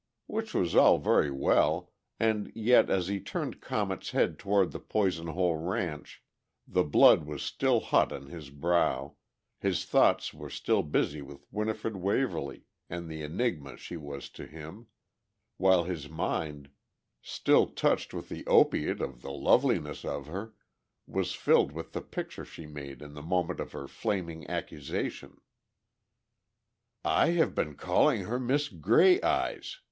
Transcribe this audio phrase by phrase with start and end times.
[0.25, 5.27] Which was all very well, and yet as he turned Comet's head toward the Poison
[5.27, 6.23] Hole ranch
[6.67, 9.13] the blood was still hot on his brow,
[9.59, 14.87] his thoughts were still busy with Winifred Waverly and the enigma she was to him,
[15.57, 16.71] while his mind,
[17.21, 20.55] still touched with the opiate of the loveliness of her,
[21.05, 25.39] was filled with the picture she made in the moment of her flaming accusation.
[27.05, 29.77] "I have been calling her Miss Grey Eyes!"